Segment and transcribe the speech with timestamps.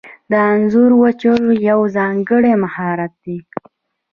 [0.31, 3.37] د انځرو وچول یو ځانګړی مهارت دی.